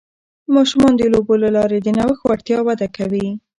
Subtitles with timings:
[0.55, 3.27] ماشومان د لوبو له لارې د نوښت وړتیا وده کوي.